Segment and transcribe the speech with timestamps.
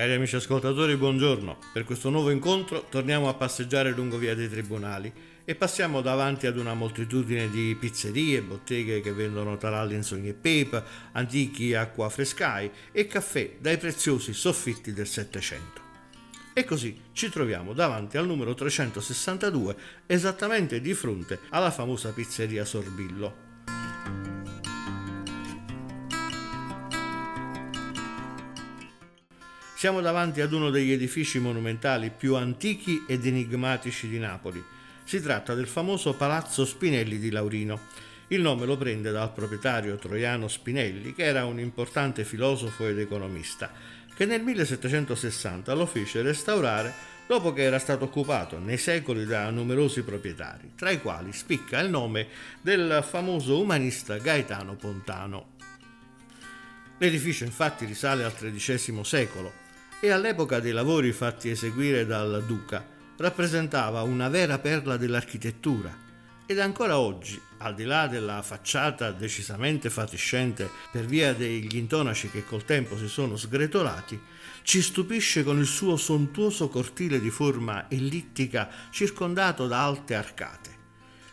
[0.00, 1.58] Cari amici ascoltatori, buongiorno.
[1.74, 5.12] Per questo nuovo incontro torniamo a passeggiare lungo via dei tribunali
[5.44, 10.32] e passiamo davanti ad una moltitudine di pizzerie, botteghe che vendono taralli in sogni e
[10.32, 15.82] pepe, antichi acquafrescai e caffè dai preziosi soffitti del Settecento.
[16.54, 19.76] E così ci troviamo davanti al numero 362,
[20.06, 23.49] esattamente di fronte alla famosa pizzeria Sorbillo.
[29.80, 34.62] Siamo davanti ad uno degli edifici monumentali più antichi ed enigmatici di Napoli.
[35.04, 37.86] Si tratta del famoso Palazzo Spinelli di Laurino.
[38.28, 43.72] Il nome lo prende dal proprietario Troiano Spinelli, che era un importante filosofo ed economista,
[44.14, 46.92] che nel 1760 lo fece restaurare
[47.26, 51.88] dopo che era stato occupato nei secoli da numerosi proprietari, tra i quali spicca il
[51.88, 52.28] nome
[52.60, 55.52] del famoso umanista Gaetano Pontano.
[56.98, 59.68] L'edificio infatti risale al XIII secolo
[60.00, 62.84] e all'epoca dei lavori fatti eseguire dal duca
[63.18, 66.08] rappresentava una vera perla dell'architettura
[66.50, 72.44] ed ancora oggi, al di là della facciata decisamente fatiscente per via degli intonaci che
[72.44, 74.20] col tempo si sono sgretolati,
[74.62, 80.70] ci stupisce con il suo sontuoso cortile di forma ellittica circondato da alte arcate.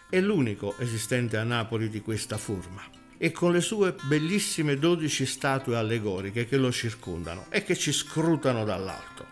[0.07, 5.75] È l'unico esistente a Napoli di questa forma e con le sue bellissime dodici statue
[5.75, 9.25] allegoriche che lo circondano e che ci scrutano dall'alto.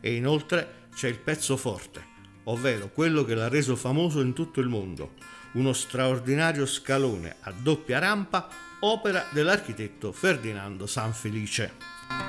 [0.00, 2.04] E inoltre c'è il pezzo forte,
[2.44, 5.14] ovvero quello che l'ha reso famoso in tutto il mondo,
[5.52, 8.48] uno straordinario scalone a doppia rampa,
[8.80, 12.25] opera dell'architetto Ferdinando Sanfelice.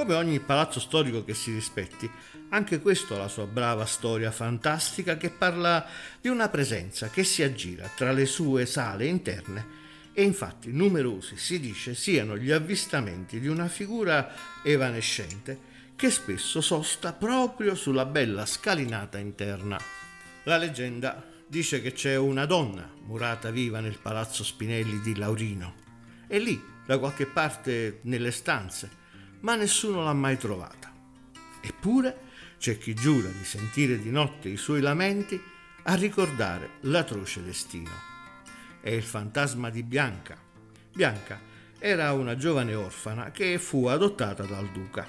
[0.00, 2.10] Come ogni palazzo storico che si rispetti,
[2.48, 5.86] anche questo ha la sua brava storia fantastica che parla
[6.18, 9.66] di una presenza che si aggira tra le sue sale interne
[10.14, 14.32] e infatti numerosi si dice siano gli avvistamenti di una figura
[14.64, 15.58] evanescente
[15.96, 19.78] che spesso sosta proprio sulla bella scalinata interna.
[20.44, 25.74] La leggenda dice che c'è una donna murata viva nel palazzo Spinelli di Laurino
[26.26, 28.99] e lì, da qualche parte nelle stanze,
[29.40, 30.92] ma nessuno l'ha mai trovata.
[31.60, 32.28] Eppure
[32.58, 35.40] c'è chi giura di sentire di notte i suoi lamenti
[35.84, 37.90] a ricordare l'atroce destino.
[38.80, 40.36] È il fantasma di Bianca.
[40.92, 41.40] Bianca
[41.78, 45.06] era una giovane orfana che fu adottata dal duca.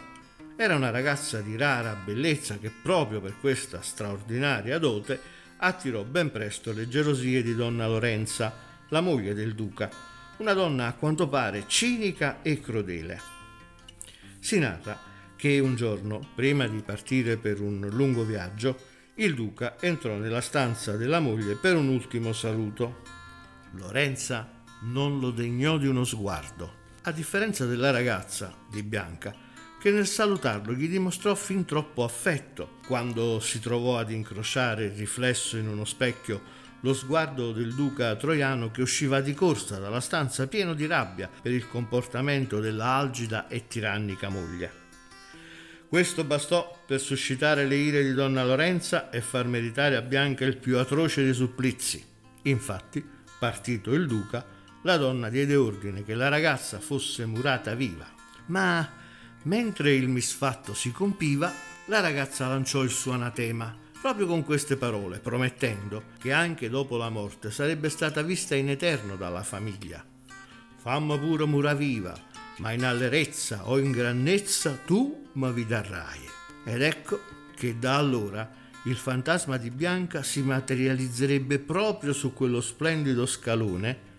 [0.56, 5.20] Era una ragazza di rara bellezza che proprio per questa straordinaria dote
[5.58, 8.54] attirò ben presto le gelosie di donna Lorenza,
[8.90, 9.90] la moglie del duca,
[10.38, 13.41] una donna a quanto pare cinica e crudele.
[14.42, 15.00] Si narra
[15.36, 18.76] che un giorno, prima di partire per un lungo viaggio,
[19.16, 23.04] il duca entrò nella stanza della moglie per un ultimo saluto.
[23.74, 29.34] Lorenza non lo degnò di uno sguardo, a differenza della ragazza, di Bianca,
[29.80, 35.68] che nel salutarlo gli dimostrò fin troppo affetto quando si trovò ad incrociare riflesso in
[35.68, 36.42] uno specchio
[36.82, 41.52] lo sguardo del duca troiano che usciva di corsa dalla stanza pieno di rabbia per
[41.52, 44.80] il comportamento della algida e tirannica moglie.
[45.88, 50.58] Questo bastò per suscitare le ire di donna Lorenza e far meritare a Bianca il
[50.58, 52.04] più atroce dei supplizi.
[52.44, 53.06] Infatti,
[53.38, 54.44] partito il duca,
[54.84, 58.08] la donna diede ordine che la ragazza fosse murata viva.
[58.48, 58.90] Ma
[59.44, 61.52] mentre il misfatto si compiva,
[61.86, 67.10] la ragazza lanciò il suo anatema proprio con queste parole, promettendo che anche dopo la
[67.10, 70.04] morte sarebbe stata vista in eterno dalla famiglia.
[70.78, 72.18] Famma pure mura viva,
[72.58, 76.28] ma in allerezza o in grandezza tu mi darai.
[76.66, 77.20] Ed ecco
[77.56, 78.52] che da allora
[78.86, 84.10] il fantasma di Bianca si materializzerebbe proprio su quello splendido scalone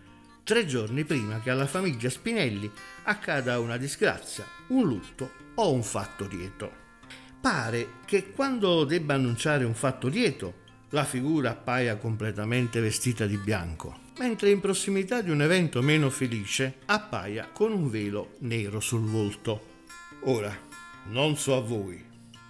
[0.44, 2.70] tre giorni prima che alla famiglia Spinelli
[3.04, 6.81] accada una disgrazia, un lutto o un fatto lieto
[7.42, 10.60] pare che quando debba annunciare un fatto lieto,
[10.90, 16.76] la figura appaia completamente vestita di bianco, mentre in prossimità di un evento meno felice
[16.86, 19.70] appaia con un velo nero sul volto.
[20.26, 20.56] Ora,
[21.06, 22.00] non so a voi,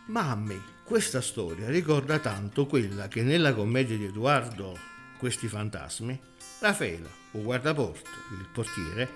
[0.08, 4.78] ma a me questa storia ricorda tanto quella che nella commedia di Edoardo,
[5.16, 6.20] Questi fantasmi,
[6.58, 9.08] Raffaele, o guardaporto, il portiere,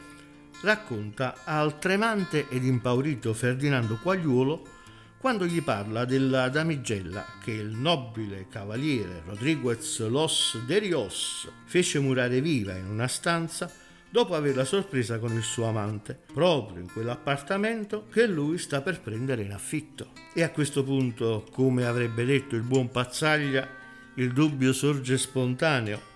[0.62, 4.75] racconta al tremante ed impaurito Ferdinando Quagliuolo
[5.18, 12.40] quando gli parla della damigella che il nobile cavaliere Rodriguez Los de Rios fece murare
[12.40, 13.70] viva in una stanza
[14.08, 19.42] dopo averla sorpresa con il suo amante, proprio in quell'appartamento che lui sta per prendere
[19.42, 20.12] in affitto.
[20.32, 23.68] E a questo punto, come avrebbe detto il buon Pazzaglia,
[24.14, 26.14] il dubbio sorge spontaneo.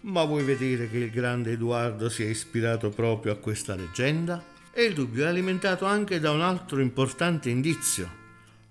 [0.00, 4.42] Ma vuoi vedere che il grande Edoardo si è ispirato proprio a questa leggenda?
[4.70, 8.21] E il dubbio è alimentato anche da un altro importante indizio.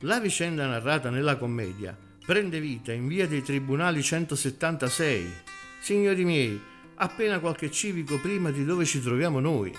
[0.03, 1.95] La vicenda narrata nella commedia
[2.25, 5.31] prende vita in via dei Tribunali 176.
[5.79, 6.59] Signori miei,
[6.95, 9.71] appena qualche civico prima di dove ci troviamo noi.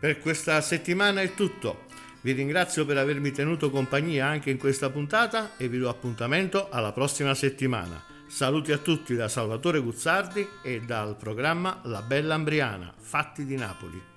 [0.00, 1.84] Per questa settimana è tutto.
[2.22, 6.92] Vi ringrazio per avermi tenuto compagnia anche in questa puntata e vi do appuntamento alla
[6.92, 8.02] prossima settimana.
[8.28, 14.14] Saluti a tutti da Salvatore Guzzardi e dal programma La Bella Ambriana, Fatti di Napoli.